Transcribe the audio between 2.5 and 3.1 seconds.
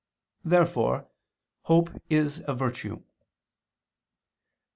virtue.